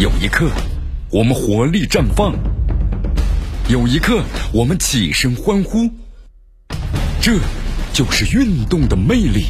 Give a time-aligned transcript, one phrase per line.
[0.00, 0.50] 有一刻，
[1.10, 2.32] 我们活力绽放；
[3.68, 5.90] 有一刻，我们起身欢呼。
[7.20, 7.34] 这
[7.92, 9.44] 就是运动的魅力。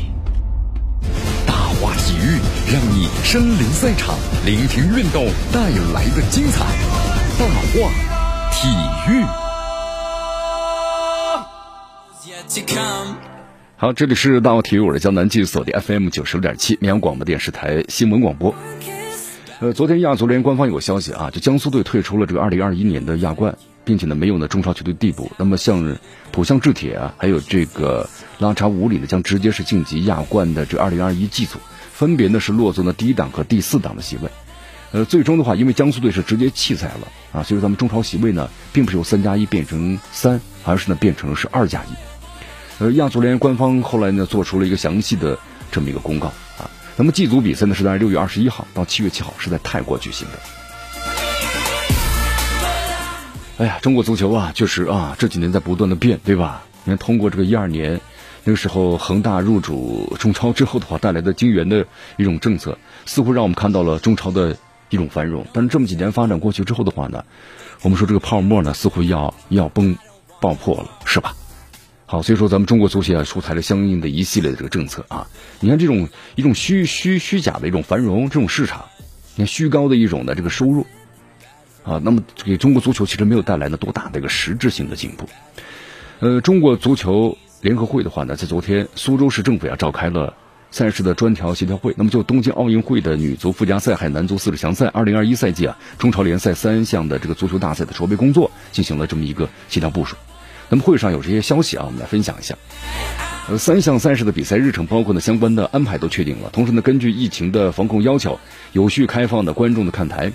[1.46, 2.40] 大话体育，
[2.72, 6.64] 让你身临赛场，聆听运动带来的精彩。
[7.38, 7.92] 大话
[8.50, 8.66] 体
[9.08, 9.24] 育。
[13.76, 18.52] 好，这里是大话体育，我是江南，继续锁定 FM 九十六点七绵阳广播电视台新闻广播。
[19.60, 25.30] 呃，昨天亚足联官方有个消息啊，就江苏队退出了这个二零二一年的亚冠，并且呢没有呢中超球队递补。
[25.36, 25.98] 那么像
[26.32, 31.58] 浦项制铁啊，还有这个拉查五里呢，将直接是晋级亚冠的这二零二一季组，
[31.92, 34.30] 分别呢是落座呢第一档和第四档的席位。
[34.92, 42.82] 呃，最终的话，因为江苏队是直接弃赛了啊，所以咱们中超席位呢，并不是由三加一变成三，而是呢变成是二加一。
[42.82, 45.38] 呃，亚足联官方后来呢做出了一个详细的
[45.70, 46.64] 这么一个公告啊。
[47.00, 50.38] 那么 G 组比赛呢是在六月二十一号到七月七号是在泰国举行的。
[53.56, 56.62] 哎呀，中国足球啊，确实啊，这几年在不断的变，对吧？
[56.84, 57.98] 你看，通过这个一二年
[58.44, 61.86] 那个时候恒大入主中超之后的话带来的金元的
[62.18, 62.76] 一种政策，
[63.06, 64.54] 似乎让我们看到了中超的
[64.90, 65.46] 一种繁荣。
[65.54, 67.24] 但是这么几年发展过去之后的话呢，
[67.80, 69.96] 我们说这个泡沫呢似乎要要崩
[70.38, 71.34] 爆破了，是吧？
[72.10, 75.28] 好，所以说咱们中国足协啊出台了相应的一系列的这个政策啊。
[75.60, 78.86] 你看这种一种虚虚虚假的一种繁荣，这种市场，
[79.36, 80.84] 你看虚高的一种的这个收入
[81.84, 85.28] 啊，那么给中国足球其实没有带来呢多大的一个实质性的进步。
[86.18, 90.34] 呃，中国足球联合会的话呢，在昨天苏州市政府啊召开了
[90.72, 100.16] 赛事的专条协调会，那么就东京奥运会的女足附加赛还有男足四十强赛二零二一赛季啊中超联赛三项的这个足球大赛的筹备工作进行了这么一个协调部署。
[100.70, 102.54] 那么会上有这些消息啊，我们来分享一下。
[103.48, 106.48] 呃，三项赛事的比赛日程，包括呢相关的安排都确定了。
[106.50, 108.38] 同时呢，根据疫情的防控要求，
[108.72, 110.32] 有序开放的观众的看台。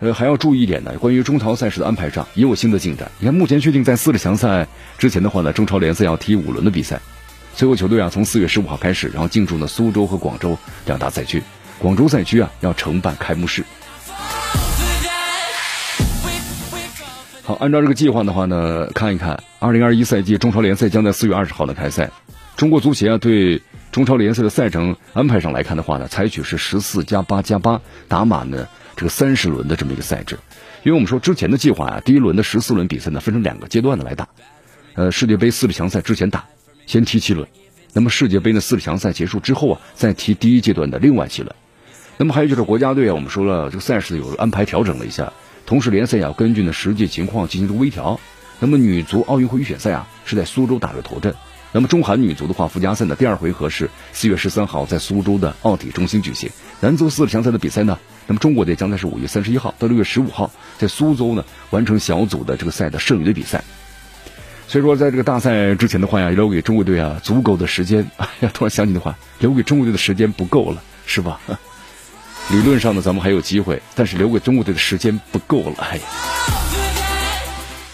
[0.00, 3.10] 呃，还要注意一点呢，关于中超赛事的安排上也有新的进展。
[3.18, 4.66] 你看，目前确定在四十强赛
[4.98, 7.00] 之前的话呢，中超联赛要踢五轮的比赛。
[7.54, 11.42] 最后球队啊，从四月十五号开始，然后进驻呢苏州和广州两大赛区。
[11.78, 13.64] 广州赛区啊，要承办开幕式。
[17.54, 22.10] 按照这个计划的话呢，看一看，二零二一赛季中超联赛将在四月二十号呢开赛。
[22.56, 30.38] 中国足协啊，对中超联赛的赛程安排上来看的话呢，采取是十四加八加八打满呢这个三十轮的这么一个赛制。
[30.82, 34.28] 因为我们说之前的计划啊，第一轮的十四轮比赛呢分成两个阶段的来打。
[34.94, 36.44] 呃，世界杯四十强赛之前打，
[36.86, 37.48] 先踢七轮。
[37.92, 41.54] 那么世界杯的四十强赛结束之后啊，再踢第一阶段的另外七轮。
[42.18, 45.32] 那么还有就是国家队啊，我们说了这个赛事有安排调整了一下。
[45.66, 48.18] 同时，联赛要根据呢实际情况进行这个微调。
[48.58, 51.34] 那么，女足奥运会预选赛啊是在苏州打的头阵。
[51.72, 56.50] 那么，中韩女足的话，附加赛的第二回合是四月十三号在苏州的奥体中心举行。
[56.80, 63.62] 男足四强赛的比赛呢，那么中国队将在是五月三十一号到六月十五号在苏州呢完成小组的这个赛的剩余的比赛。
[64.66, 68.10] 所以说，在这个大赛之前的话呀，留给中国队啊足够的时间。
[68.18, 71.40] 哎呀，突然想起的话，留给中国队的时间不够了，是吧？
[72.52, 75.76] 理论上呢，咱们还有机会，但是留给中国队的时间不够了。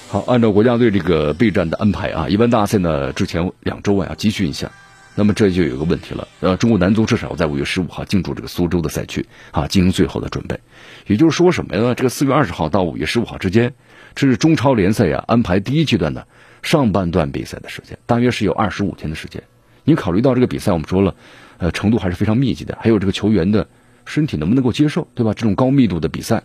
[0.08, 4.70] 好，按照国家队这个备战的安排啊，一般大赛呢之前两周啊要集训一下。
[5.14, 10.58] 那么这就有个问题了，呃，中国男足至少在五月十五号进驻这个苏州的赛区啊，进行最后的准备。
[11.06, 11.92] 也就是说什么呀？
[11.92, 13.74] 这个四月二十号到五月十五号之间，
[14.14, 16.26] 这是中超联赛呀安排第一阶段的
[16.62, 19.42] 上半段比赛的时间，大约是有二十五天的时间。
[19.84, 21.14] 你考虑到这个比赛，我们说了，
[21.58, 23.68] 呃，程度还是非常密集的，还有这个球员的。
[24.06, 25.34] 身体能不能够接受，对吧？
[25.34, 26.42] 这种高密度的比赛，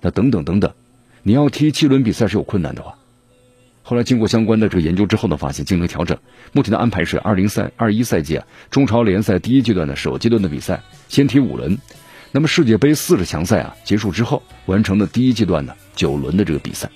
[0.00, 0.72] 那等等等等，
[1.24, 2.94] 你要踢七轮比赛是有困难的话。
[3.82, 6.16] 后来经过相关的这个研究之后呢，发现进行调整。
[6.52, 11.76] 目前的安排是二零赛二一赛季啊，中超联赛第一阶段的首阶段的比赛先踢五轮，
[12.30, 16.88] 那么世界杯四十强赛啊结束之后，完成的第一阶段的九轮的这个比赛，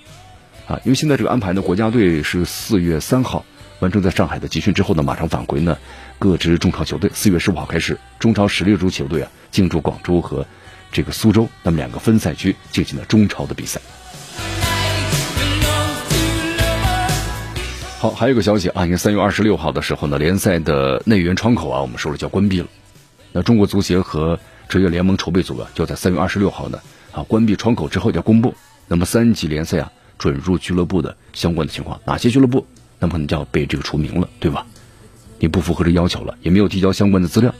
[0.68, 3.44] 啊，因为现在这个安排呢，国家队是四月三号
[3.80, 5.76] 完成在上海的集训之后呢，马上返回呢。
[6.18, 10.46] 各支中超球队四月十五号开始，中超十六支球队啊进驻广州和
[10.90, 13.78] 这个苏州，那么两个分赛区进行了中超的比赛。
[17.98, 22.66] 好，还有个消息啊，因为三月二十六号的时候呢，联赛的内援窗口啊，我们说了叫关闭了。
[23.32, 24.38] 那中国足协和
[24.70, 26.78] 职业联盟筹备组啊，就在三月二十六号呢
[27.12, 28.54] 啊关闭窗口之后要公布，
[28.88, 32.66] 那么三级联赛啊准入俱乐部的相关的情况，哪些俱乐部
[32.98, 34.66] 那么可能就要被这个除名了，对吧？
[35.38, 37.54] 你不符合这要求了，也没有提交相关的资料。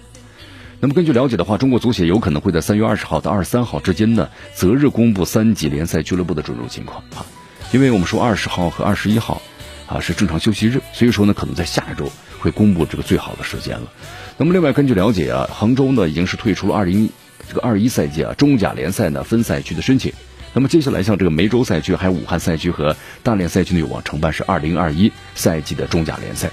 [0.81, 7.25] 那么根据了解的话，中国足协有可能会在三月二十号到二十三号之间呢，择日公布三级联赛俱乐部的准入情况啊。
[7.73, 9.43] 因为我们说二十号和二十一号
[9.87, 13.93] 啊是正常休息日，所以说呢，可能在下一周会公布这个最好的时间了。
[14.39, 17.11] 那么另外根据了解啊，杭州呢已经是退出了二零
[17.49, 20.13] 这个二一赛季啊中甲联赛呢分赛区的申请。
[20.57, 26.51] 那么接下来像这个梅州赛区、还有武汉赛区和大连赛区呢有望承办是二零二一赛季的中甲联赛。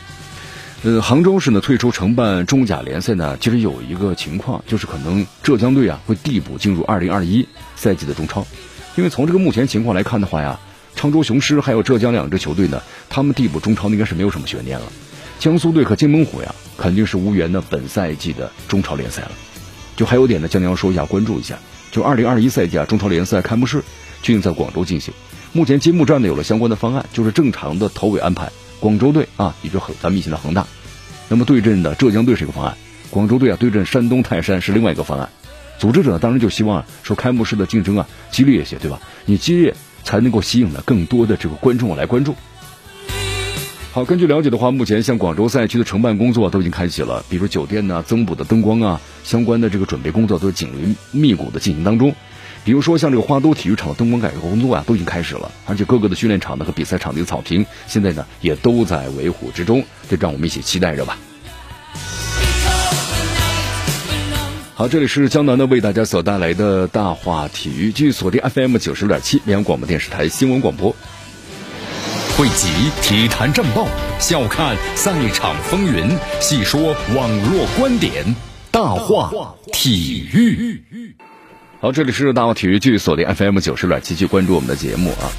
[0.84, 7.48] 呃，杭州市呢退出承办中甲联赛呢，其实有一个情况，就是可能浙江队啊会递补进入二零二一
[7.78, 8.46] 赛季的中超，
[8.98, 10.60] 因为从这个目前情况来看的话呀，
[10.94, 14.86] 常州雄狮还有浙江两支球队呢，他们递补中超应该是没有什么悬念了。
[15.40, 19.32] 江苏队和金门虎呀，肯定是无缘的本赛季的中超联赛了。
[19.96, 21.58] 就还有点呢，将要说一下，关注一下，
[21.92, 23.84] 就二零二一赛季啊中超联赛开幕式
[24.22, 25.14] 就定在广州进行，
[25.52, 28.52] 目前揭幕战呢有了相关的方案，就是正常的头尾安排。
[28.80, 30.68] 广州队啊，也就恒咱们以前的恒大，
[31.30, 32.76] 那么对阵的浙江队是一个方案，
[33.10, 35.30] 广州队啊对阵山东泰山是另外一个方案。
[35.80, 39.00] 组织者当然就希望说开幕式的竞争啊激烈一些，对吧？
[39.26, 39.74] 你激烈
[40.04, 42.36] 才能够吸引呢更多的这个观众来关注。
[43.94, 52.16] 好，根据了解的话，目前像广州赛区的承办工作都已经开启了，比如酒店呢、增补的灯光啊，相关的这个准备工作都紧锣密鼓的进行当中。
[52.66, 61.16] 比如说像这个花都体育场的灯光改革工作啊，都已经开始了，而且各个的训练场呢和比赛场地的草坪，现在呢也都在维护之中，这让我们一起期待着吧。
[64.74, 70.96] 好，这里是江南的为大家所带来的大话体育，继续锁定 FM 九十六点七绵阳广播电视台新闻广播，
[72.36, 72.68] 汇集
[73.04, 73.88] 体坛战报，
[74.20, 78.36] 笑看赛场风云，细说网络观点，
[78.72, 80.84] 大话体育。
[81.80, 85.30] 好，这里是大话体育，继续锁定 FM 九十点七，继续关注我们的节目啊。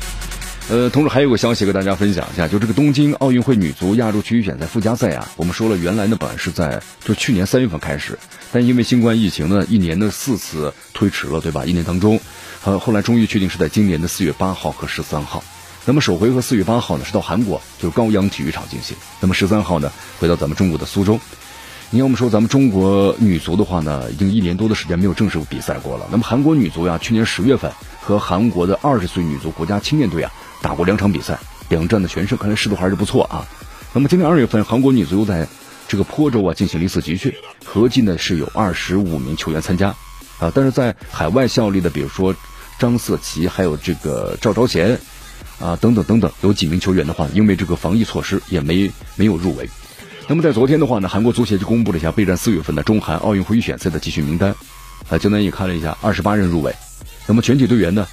[0.71, 8.17] 呃，同时还有个消息跟大家分享一下，就这个东京奥运会女足亚洲区预选赛附加赛啊，我们说了，原来呢本来是在就去年三月份开始，
[8.53, 11.65] 但因为新冠疫情呢，一年的四次推迟了，对吧？
[11.67, 12.21] 一年当中，
[12.65, 15.43] 呃，后来终于确定是在今年的四月八号和十三号。
[15.87, 18.97] 那么首回合四月八号呢是到韩国，就是高阳体育场进行。
[19.21, 21.21] 那么十三号呢回到咱们中国的苏州。
[21.91, 26.07] 你要么说咱们中国女足的话呢，已经一年多的时间没有正式比赛过了。
[26.11, 27.71] 那么韩国女足呀，去年十月份
[28.01, 30.33] 和韩国的二十岁女足国家青年队啊
[30.63, 31.39] 打过两场比赛，
[31.69, 33.47] 两战的全胜，看来势头还是不错啊。
[33.93, 35.47] 那么今年二月份，韩国女足又在
[35.87, 37.35] 这个坡州啊进行了一次集训，
[37.65, 39.95] 合计呢是有二十五名球员参加
[40.41, 40.51] 啊。
[40.55, 42.35] 但是在海外效力的，比如说
[42.79, 44.99] 张色琪，还有这个赵昭贤
[45.61, 49.69] 啊等等等等，有几名球员的话，因为这个防疫措施也没没有入围。
[50.27, 54.55] 那么在昨天的话呢，韩国足协就公布了一下备战四月份的中韩奥运会预选赛的集训名单。
[55.09, 56.75] 啊，江南也看了一下，二十八人入围。
[57.27, 58.07] 那么全体队员呢，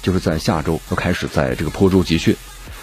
[0.00, 2.34] 就是在下周要开始在这个坡州集训。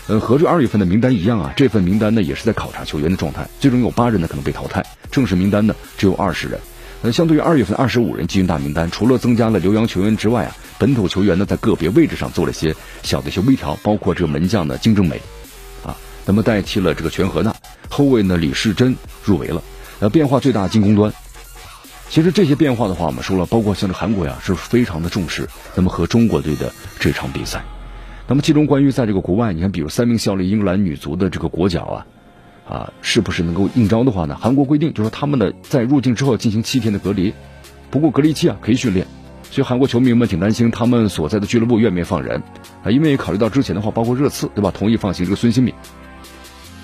[0.08, 4.86] 呃，和这二月份的名单一样啊，这份名单呢也是在考察球员的状态，最终有八人呢可能被淘汰。
[5.12, 6.60] 正式名单呢只有二十人。
[7.02, 15.22] 那，相对于二月份二十五人集训大名单，除了增加了留洋球员之外啊，本土球员呢在个别位置上做了一些小的一些微调，包括这个门将呢金正美。
[15.86, 15.96] 啊
[16.26, 17.56] 那么代替了这个全和纳
[17.90, 18.36] 后卫呢？
[18.36, 19.62] 李世珍入围了。
[20.00, 21.14] 呃，变化最大进攻端。
[22.10, 25.48] 其实这些变化的话，我们说了，包括像这韩国呀，是非常的重视。
[25.76, 27.64] 那么和中国队的这场比赛，
[28.28, 32.06] 那么其中关于在这个国外，你看，比如三名效力英格兰女足的这个国脚啊，
[32.70, 34.38] 啊，是不是能够应招的话呢？
[34.40, 37.34] 韩国规定就是他们的在入境之后进行七天的隔离，
[37.90, 39.08] 不过隔离期啊可以训练。
[39.50, 42.44] 所以韩国球迷们挺担心他们所在的俱乐部愿不愿意放人
[42.84, 42.92] 啊？
[42.92, 45.74] 因为考虑到之前的话，包括热刺对吧，同意放行这个孙兴敏。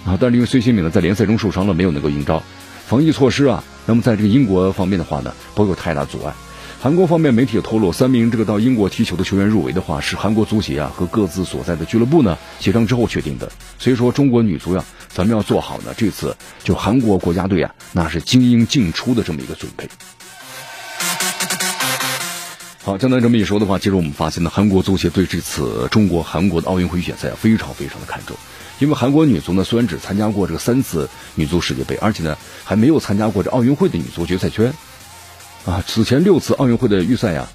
[0.05, 2.41] 啊，但是因为孙兴敏呢在联赛中受伤了，没有能够应招。
[2.85, 6.33] 防疫措施啊，那么在这个英国方面的话呢，不会有太大阻碍。
[6.81, 13.49] 韩国方面媒体也透露，三名这个到英国踢球的球员入围的话，是韩国足协啊和各自所在的俱乐部呢协商之后确定的。
[13.79, 19.87] 所以说，中国女足呀，咱们要做好呢这次就韩国国家队啊，那是精英进出的这么一个准备。
[22.83, 28.35] 好，江南这么一说的话，其实我们发现呢，韩国足协对这次中国韩国的奥运会预选赛非常非常的看重。
[28.79, 34.73] 因为韩国女足呢，虽然只参加过这个三次女足世界杯，而且呢还没有参加过这奥运会的女足决赛圈，
[35.65, 37.47] 啊，此前六次奥运会的预赛呀，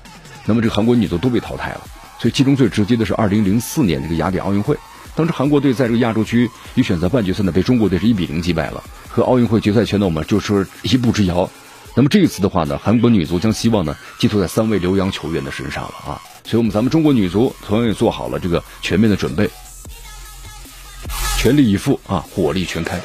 [0.46, 1.82] 那么这个韩国女足都被淘汰了。
[2.20, 4.78] 所以其中最直接的是二零零四年这个雅典奥运会，
[5.18, 11.50] 当时韩国队在这个亚洲区预选择半决赛呢被中国队是一比零击败了，和奥运会决赛圈呢我们就是一步之遥。
[11.96, 19.50] 那么这一次的话呢，韩国女足将希望呢寄托在三位留洋球员的身上了啊，所以我们咱们中国女足同样也做好了这个全面的准备。
[21.36, 23.00] 全力以赴啊，火力全开。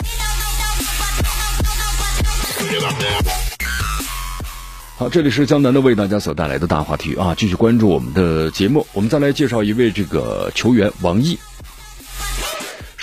[4.99, 8.85] 好，这里是江南的为大家所带来的大话题啊，继续关注我们的节目。
[8.93, 11.39] 我们再来介绍一位这个球员王毅。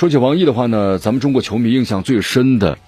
[0.00, 2.78] 说起王毅的话呢，咱们中国球迷印象最深的，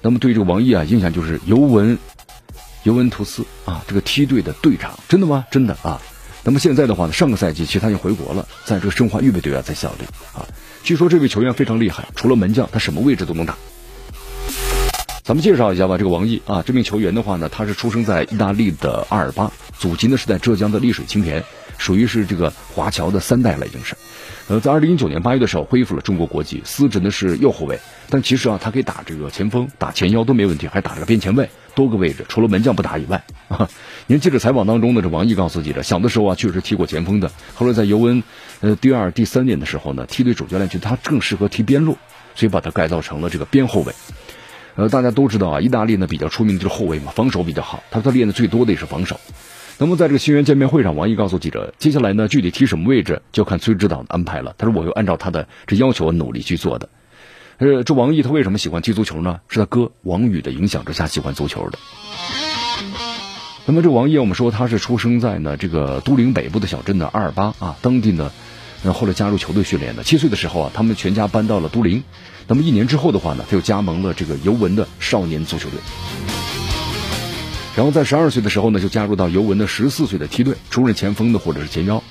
[0.00, 1.98] 那么对这个王毅啊，印象就是尤文
[2.84, 5.44] 尤文图斯啊，这个梯队的队长，真的吗？
[5.50, 6.00] 真的啊。
[6.42, 10.48] 那么现在的话呢，上个赛季其实他已经回国了，在这个申花预备队啊在效力啊。
[10.82, 13.54] 据说这位球员非常厉害，除了门将，他什么位置都能打。
[15.22, 21.44] 咱们介绍一下吧，这个王毅啊，这名球员的话呢，他是出生在意大利的阿尔巴，祖籍呢是在浙江的丽水青田，
[21.78, 23.96] 属于是这个华侨的三代了，已经是。
[24.48, 27.78] 呃，在二零一九年八月的时候恢复了中国国籍，司职的是右后卫，
[28.10, 33.22] 但其实啊，他可以打这个前锋、打前腰都没问题，还打这个边前卫，多个位置，除了门将不打以外。
[33.48, 33.70] 啊，
[34.08, 38.22] 您记者采访当中呢，这王毅告诉记者，小的时候啊，确实踢过前锋的，后来在尤文
[38.60, 41.96] 呃第二、第三年的时候呢，梯队主教练觉得他更适合踢边路，
[42.34, 43.94] 所以把他改造成了这个边后卫。
[44.74, 47.82] 呃，大家都知道啊，意大利呢比较出名的就是后卫嘛，防守比较好。
[47.90, 49.20] 他他练的最多的也是防守。
[49.78, 54.54] 那么在这个新员见面会上，王毅告诉记者，接下来呢，具体踢什么位置就看崔指导的安排了。
[54.58, 56.88] 他说我会按照他的这要求努力去做的。
[57.58, 59.40] 呃，这王毅他为什么喜欢踢足球呢？
[59.48, 61.78] 是他哥王宇的影响之下喜欢足球的。
[63.66, 68.30] 那么这王毅，我们说他是出生在呢这个都灵北部的小镇的阿尔巴啊，当地呢，
[68.82, 70.02] 那后来加入球队训练的。
[70.02, 72.02] 七岁的时候啊，他们全家搬到了都灵。
[72.46, 75.78] 那么一年之后的话呢，他又加盟了这个尤文的少年足球队，
[77.74, 82.02] 然后在十二岁的时候呢，就加入到尤文的十四岁的梯队，出任前锋的或者是前腰，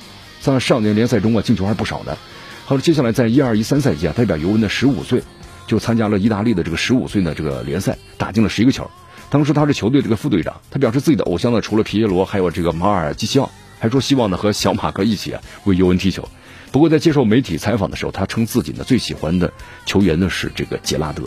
[0.42, 2.18] 在少年联赛中啊进球还是不少的。
[2.66, 5.22] 好了，接下来在一二一三赛季啊，代表尤文的十五岁
[5.68, 8.90] 就参加了意大利的这个十五岁的这个联赛，打进了十一个球。
[9.30, 16.28] 当时他是球队这个副队长，他表示自己的偶像呢，除了皮耶罗，还有这个马尔基西奥，还说希望呢和小马哥一起啊为尤文踢球。
[16.72, 19.54] 不过在接受媒体采访的时候，他称自己呢最喜欢的
[19.86, 21.24] 球员呢是这个杰拉德。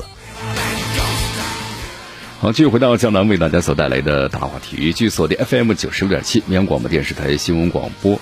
[2.44, 8.20] 好，继续回到江南为大家所带来的大话体育，继续锁定 FM 九十六点七绵阳广播电视台新闻广播。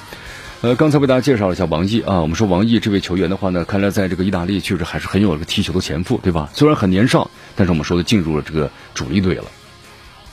[0.61, 6.51] 呃，刚才为大家介绍了一下王毅啊，我们说王毅这位球员的话呢，看来在这个意大利确实还是很有这个踢球的前赋，对吧？
[6.55, 9.47] 虽然很年少，但是我们说的进入了这个主力队了。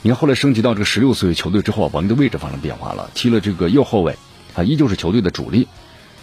[0.04, 4.16] 你看后来升级到这个十六岁球队之后啊，王毅的位置发生变化了，踢了这个右后卫
[4.54, 5.68] 啊，依旧是球队的主力。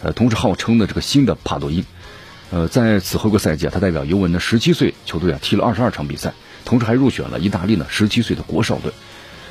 [0.04, 1.84] 呃，同时号称的这个新的帕多因，
[2.52, 6.32] 呃，在此后个赛季啊，他代表尤文的十七岁球队啊踢了二十二场比赛，
[6.66, 8.92] 同时还入选了意大利呢十七岁的国少队。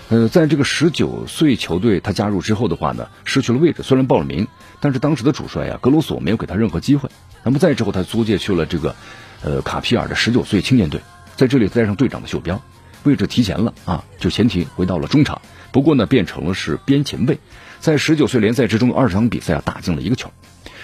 [0.09, 4.47] 呃，在这个十九岁球队他加入之后的话呢，失去了位置，虽然报了名，
[4.79, 7.09] 但是当时的主帅啊格罗索没有给他任何机会。
[7.41, 8.95] 那么再之后，他租借去了这个
[9.41, 11.01] 呃卡皮尔的十九岁青年队，
[11.35, 12.61] 在这里带上队长的袖标，
[13.01, 15.41] 位置提前了啊，就前提回到了中场，
[15.71, 17.39] 不过呢变成了是边前卫。
[17.79, 20.29] 在十九岁联赛之中，二十场比赛啊打进了一个球。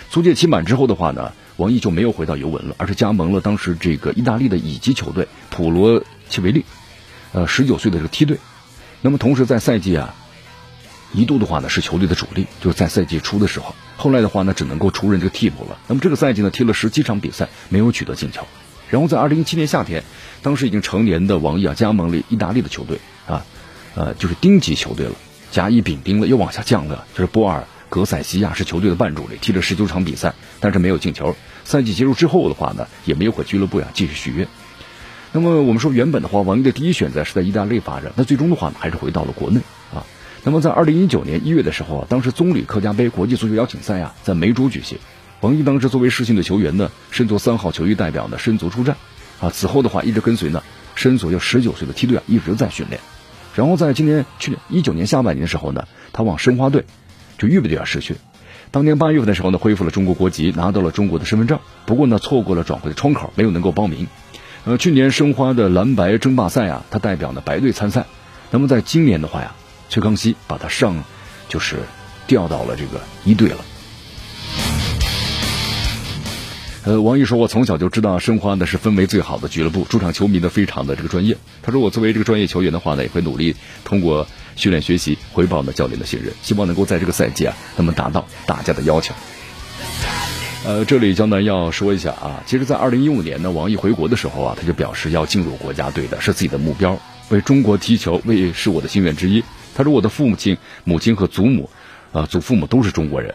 [0.09, 6.65] 租借期满之后的话呢，王毅就没有回到尤文了，而是加盟了当时这个意大利的乙级球队普罗切维利，
[7.33, 8.39] 呃，十九岁的这个梯队。
[9.01, 10.15] 那么同时在赛季啊，
[11.13, 13.75] 一度的话呢是球队的主力，就是在赛季初的时候。
[13.97, 15.77] 后来的话呢，只能够出任这个替补了。
[15.87, 18.47] 那么这个赛季呢，踢了十七场比赛，没有取得进球。
[18.89, 20.03] 然后在二零一七年夏天，
[20.41, 23.45] 当时已经成年的王毅啊，加盟了意大利的球队啊，
[23.93, 25.13] 呃，就是丁级球队了。
[25.51, 27.05] 甲乙丙丁了，又往下降了。
[27.13, 31.35] 就是波尔格塞西亚是球队的半主力，踢了十九场比赛，但是没有进球。
[31.63, 34.47] 赛季结束之后的话呢，也没有和俱乐部呀继续续约。
[35.33, 39.61] 那么我们说，原本的话，王毅的第一选择是在意大利发展，那最终的话呢，还是回到了国内
[39.93, 40.03] 啊。
[40.43, 44.97] 那么在二零一九年一月的时候啊，当时棕榈客家杯国际足球邀请赛啊，在梅州举行。
[45.39, 48.97] 王毅当时作为世信的球员呢，身着三号球衣代表呢，身足出战
[49.39, 49.49] 啊。
[49.49, 50.61] 此后的话，一直跟随呢，
[50.95, 52.99] 申足就十九岁的梯队啊，一直在训练。
[53.55, 56.85] 然后在今年去年一九年下半年的时候呢，他往申花队
[57.37, 58.17] 就预备队啊试训。
[58.71, 61.59] 当年八月份的时候呢，恢复了中国国籍，拿到了中国的身份证。
[61.85, 64.07] 不过呢，错过了转会的窗口，没有能够报名。
[64.63, 68.05] 呃，去年申花的蓝白争霸赛啊，他代表呢白队参赛。
[68.51, 69.55] 那么在今年的话呀，
[69.89, 71.03] 崔康熙把他上
[71.49, 71.77] 就是
[72.27, 73.57] 调到了这个一队了。
[76.83, 81.37] 呃，王毅说：“我从小就知道申花呢是氛围最好的俱乐部，主场球迷呢非常的这个专业。
[81.63, 89.13] 他说我作为这个专业球员的话呢，也会努力通过训练学习回报呢教练的信任，希望能够在这个赛季啊，那么达到大家的要求。”
[90.63, 96.95] 呃，这里江南要说一下啊，其实，在二零一五年呢，王毅回国的时候啊，他就表示要进入国家队的是自己的目标，
[97.29, 99.43] 为中国踢球，为是我的心愿之一。
[99.73, 101.67] 他说我的父母亲、母亲和祖母，
[102.11, 103.33] 啊，祖父母都是中国人。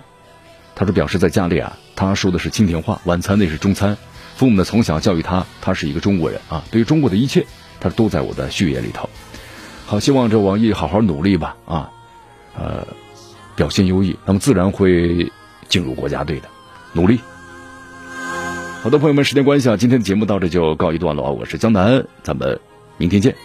[0.76, 1.76] 他说表示在家里啊。
[1.96, 3.96] 他说的是青田话，晚餐那是中餐。
[4.36, 6.62] 父母呢从小教育他，他是一个中国人啊。
[6.70, 7.44] 对于中国的一切，
[7.80, 9.08] 他都在我的血液里头。
[9.86, 11.90] 好，希望这王毅好好努力吧啊，
[12.56, 12.86] 呃，
[13.56, 15.32] 表现优异，那么自然会
[15.68, 16.48] 进入国家队的，
[16.96, 17.20] 努力。
[18.82, 21.30] 好的，朋友们，时间关系啊，今天的节目到这就告一段落啊。
[21.30, 22.58] 我是江南，咱们
[22.96, 23.36] 明天见。